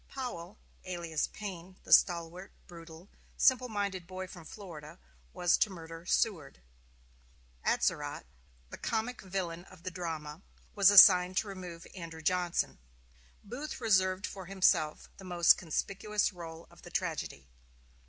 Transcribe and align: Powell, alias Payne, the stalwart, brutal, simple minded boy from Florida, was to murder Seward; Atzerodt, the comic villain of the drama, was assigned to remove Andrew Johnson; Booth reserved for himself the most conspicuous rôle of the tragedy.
Powell, 0.09 0.57
alias 0.83 1.27
Payne, 1.27 1.77
the 1.83 1.93
stalwart, 1.93 2.51
brutal, 2.65 3.07
simple 3.37 3.69
minded 3.69 4.07
boy 4.07 4.25
from 4.25 4.45
Florida, 4.45 4.97
was 5.31 5.57
to 5.57 5.69
murder 5.69 6.07
Seward; 6.07 6.59
Atzerodt, 7.63 8.23
the 8.71 8.79
comic 8.79 9.21
villain 9.21 9.63
of 9.65 9.83
the 9.83 9.91
drama, 9.91 10.41
was 10.73 10.89
assigned 10.89 11.37
to 11.37 11.47
remove 11.47 11.85
Andrew 11.93 12.23
Johnson; 12.23 12.79
Booth 13.43 13.79
reserved 13.79 14.25
for 14.25 14.47
himself 14.47 15.07
the 15.17 15.23
most 15.23 15.55
conspicuous 15.59 16.31
rôle 16.31 16.65
of 16.71 16.81
the 16.81 16.89
tragedy. 16.89 17.47